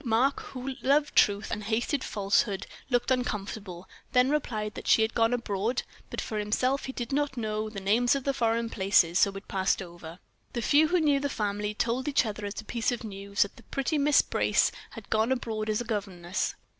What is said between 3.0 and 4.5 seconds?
uncomfortable, then